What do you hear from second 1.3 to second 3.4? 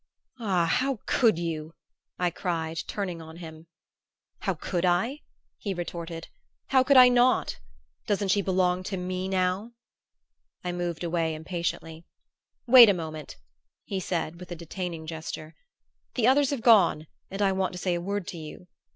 you?" I cried, turning on